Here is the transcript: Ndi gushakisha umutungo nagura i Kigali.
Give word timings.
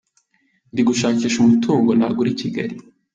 Ndi 0.71 0.81
gushakisha 0.89 1.37
umutungo 1.39 1.89
nagura 1.93 2.29
i 2.33 2.37
Kigali. 2.41 2.75